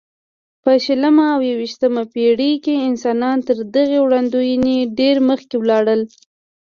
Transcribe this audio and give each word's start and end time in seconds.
په 0.63 0.71
شلمه 0.85 1.25
او 1.35 1.39
یویشتمه 1.51 2.03
پېړۍ 2.13 2.53
کې 2.63 2.83
انسانان 2.89 3.37
تر 3.47 3.57
دغې 3.75 3.99
وړاندوینو 4.05 4.75
ډېر 4.99 5.15
مخکې 5.29 5.55
ولاړل. 5.59 6.01